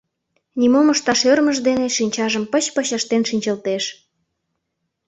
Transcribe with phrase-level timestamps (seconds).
[0.59, 3.83] Нимом ышташ ӧрмыж дене шинчажым пыч-пыч ыштен шинчылтеш.